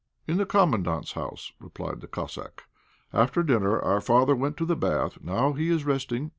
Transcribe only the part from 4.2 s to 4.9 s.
went to the